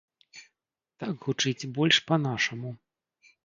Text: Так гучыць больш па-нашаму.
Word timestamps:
Так 1.03 1.13
гучыць 1.27 1.69
больш 1.77 1.95
па-нашаму. 2.11 2.69